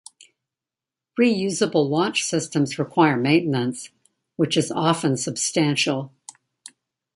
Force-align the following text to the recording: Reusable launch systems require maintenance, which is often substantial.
Reusable 1.19 1.87
launch 1.87 2.23
systems 2.23 2.79
require 2.79 3.15
maintenance, 3.17 3.91
which 4.35 4.57
is 4.57 4.71
often 4.71 5.15
substantial. 5.15 6.11